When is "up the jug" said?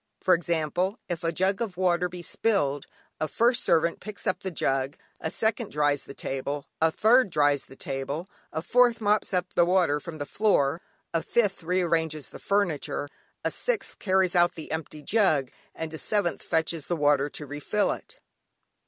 4.25-4.97